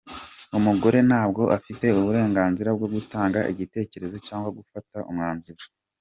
[0.57, 5.63] Umugore ntabwo afite uburenganzira bwo gutanga igitekerezo cyangwa gufata umwanzuro.